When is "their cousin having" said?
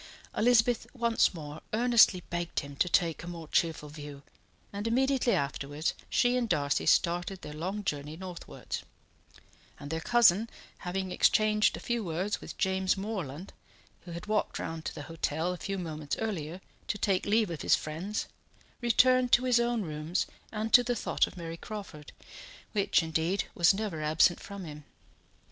9.91-11.11